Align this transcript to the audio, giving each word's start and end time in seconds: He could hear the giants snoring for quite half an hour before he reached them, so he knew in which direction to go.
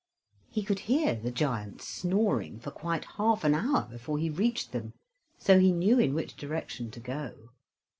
He 0.49 0.63
could 0.63 0.79
hear 0.89 1.13
the 1.13 1.29
giants 1.29 1.87
snoring 1.87 2.59
for 2.59 2.71
quite 2.71 3.05
half 3.05 3.43
an 3.43 3.53
hour 3.53 3.87
before 3.87 4.17
he 4.17 4.31
reached 4.31 4.71
them, 4.71 4.93
so 5.37 5.59
he 5.59 5.71
knew 5.71 5.99
in 5.99 6.15
which 6.15 6.35
direction 6.35 6.89
to 6.89 6.99
go. 6.99 7.51